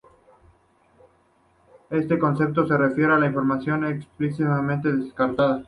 Este 1.91 2.17
concepto 2.17 2.65
se 2.65 2.75
refiere 2.75 3.13
a 3.13 3.17
la 3.19 3.27
"información 3.27 3.85
explícitamente 3.85 4.91
descartada". 4.91 5.59